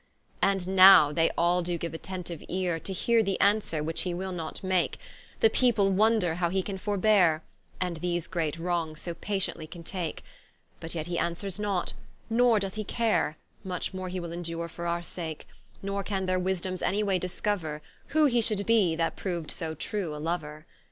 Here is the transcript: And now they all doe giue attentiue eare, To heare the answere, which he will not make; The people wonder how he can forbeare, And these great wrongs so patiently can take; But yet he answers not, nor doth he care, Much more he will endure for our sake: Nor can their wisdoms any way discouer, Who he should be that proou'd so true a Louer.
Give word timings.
And 0.41 0.67
now 0.69 1.11
they 1.11 1.29
all 1.37 1.61
doe 1.61 1.77
giue 1.77 1.91
attentiue 1.91 2.43
eare, 2.49 2.79
To 2.79 2.91
heare 2.91 3.21
the 3.21 3.39
answere, 3.39 3.83
which 3.83 4.01
he 4.01 4.15
will 4.15 4.31
not 4.31 4.63
make; 4.63 4.97
The 5.41 5.49
people 5.51 5.91
wonder 5.91 6.33
how 6.33 6.49
he 6.49 6.63
can 6.63 6.79
forbeare, 6.79 7.41
And 7.79 7.97
these 7.97 8.25
great 8.25 8.57
wrongs 8.57 8.99
so 8.99 9.13
patiently 9.13 9.67
can 9.67 9.83
take; 9.83 10.23
But 10.79 10.95
yet 10.95 11.05
he 11.05 11.19
answers 11.19 11.59
not, 11.59 11.93
nor 12.31 12.57
doth 12.59 12.73
he 12.73 12.83
care, 12.83 13.37
Much 13.63 13.93
more 13.93 14.09
he 14.09 14.19
will 14.19 14.31
endure 14.31 14.67
for 14.67 14.87
our 14.87 15.03
sake: 15.03 15.47
Nor 15.83 16.01
can 16.03 16.25
their 16.25 16.39
wisdoms 16.39 16.81
any 16.81 17.03
way 17.03 17.19
discouer, 17.19 17.83
Who 18.07 18.25
he 18.25 18.41
should 18.41 18.65
be 18.65 18.95
that 18.95 19.15
proou'd 19.15 19.51
so 19.51 19.75
true 19.75 20.15
a 20.15 20.19
Louer. 20.19 20.65